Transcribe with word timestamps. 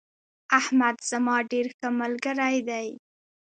احمد 0.59 0.97
زما 1.11 1.35
ډیر 1.51 1.65
ښه 1.77 1.87
ملگرى 1.99 2.55
دي 2.69 2.87